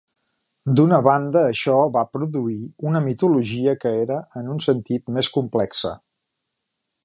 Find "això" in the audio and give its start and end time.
1.49-1.75